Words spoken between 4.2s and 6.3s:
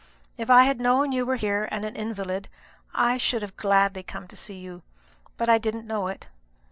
to see you; but I didn't know it.